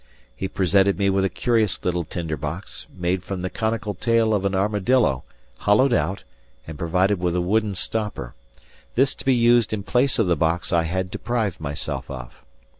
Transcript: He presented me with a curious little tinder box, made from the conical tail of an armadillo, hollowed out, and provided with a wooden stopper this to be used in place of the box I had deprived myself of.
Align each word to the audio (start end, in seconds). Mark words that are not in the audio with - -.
He 0.35 0.47
presented 0.47 0.97
me 0.97 1.11
with 1.11 1.23
a 1.23 1.29
curious 1.29 1.85
little 1.85 2.03
tinder 2.05 2.35
box, 2.35 2.87
made 2.91 3.21
from 3.23 3.41
the 3.41 3.51
conical 3.51 3.93
tail 3.93 4.33
of 4.33 4.45
an 4.45 4.55
armadillo, 4.55 5.25
hollowed 5.59 5.93
out, 5.93 6.23
and 6.65 6.75
provided 6.75 7.19
with 7.19 7.35
a 7.35 7.39
wooden 7.39 7.75
stopper 7.75 8.33
this 8.95 9.13
to 9.13 9.23
be 9.23 9.35
used 9.35 9.73
in 9.73 9.83
place 9.83 10.17
of 10.17 10.25
the 10.25 10.35
box 10.35 10.73
I 10.73 10.85
had 10.85 11.11
deprived 11.11 11.59
myself 11.61 12.09
of. 12.09 12.43